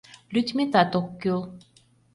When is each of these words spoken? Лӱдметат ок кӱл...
Лӱдметат 0.33 0.91
ок 0.99 1.07
кӱл... 1.21 1.41